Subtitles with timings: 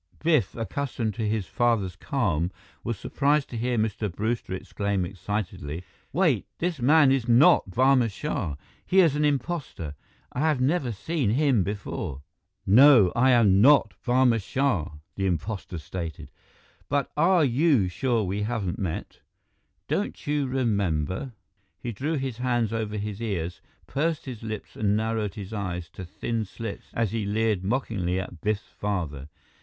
[0.23, 2.49] Biff, accustomed to his father's calm,
[2.83, 4.11] was surprised to hear Mr.
[4.11, 6.47] Brewster exclaim excitedly, "Wait!
[6.57, 8.55] This man is not Barma Shah.
[8.83, 9.93] He is an impostor!
[10.33, 12.23] I have never seen him before!"
[12.65, 16.31] "No, I am not Barma Shah," the impostor stated.
[16.89, 19.19] "But are you sure we haven't met?
[19.87, 21.33] Don't you remember"
[21.83, 26.03] He drew his hands over his ears, pursed his lips and narrowed his eyes to
[26.05, 29.29] thin slits as he leered mockingly at Biff's father.